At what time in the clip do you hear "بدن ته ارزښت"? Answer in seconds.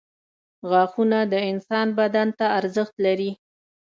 1.99-2.95